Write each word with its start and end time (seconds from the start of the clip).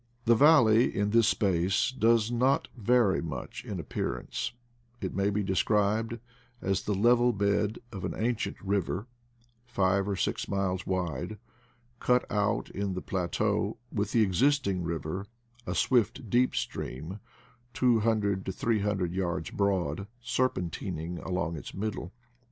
The 0.25 0.33
valley, 0.33 0.95
in 0.95 1.11
this 1.11 1.27
space, 1.27 1.91
does 1.91 2.31
not 2.31 2.69
vary 2.75 3.21
much 3.21 3.63
in 3.63 3.79
appearance; 3.79 4.51
it 4.99 5.13
may 5.13 5.29
be 5.29 5.43
described 5.43 6.17
as 6.59 6.81
the 6.81 6.95
level 6.95 7.31
bed 7.31 7.77
of 7.91 8.03
an 8.03 8.15
ancient 8.17 8.59
river, 8.63 9.05
five 9.67 10.07
or 10.07 10.15
six 10.15 10.47
miles 10.47 10.87
wide, 10.87 11.37
cut 11.99 12.25
out 12.31 12.71
in 12.71 12.95
the 12.95 13.01
plateau, 13.03 13.77
with 13.93 14.11
the 14.11 14.23
existing 14.23 14.81
river— 14.83 15.27
a 15.67 15.75
swift, 15.75 16.31
deep 16.31 16.55
stream, 16.55 17.19
two 17.71 17.99
hundred 17.99 18.43
to 18.47 18.51
three 18.51 18.79
hundred 18.79 19.13
yards 19.13 19.51
broad— 19.51 20.07
^serpentining 20.25 21.23
along 21.23 21.55
its 21.55 21.75
middle. 21.75 22.11